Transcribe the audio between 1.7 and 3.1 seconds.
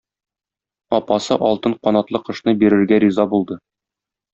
канатлы кошны бирергә